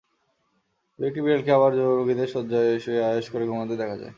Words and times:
দু-একটি 0.99 1.19
বিড়ালকে 1.21 1.51
আবার 1.53 1.71
রোগীদের 1.91 2.29
শয্যায় 2.33 2.71
শুয়ে 2.83 3.01
আয়েশ 3.03 3.25
করে 3.29 3.43
ঘুমাতেও 3.45 3.79
দেখা 3.81 3.95
যায়। 3.95 4.09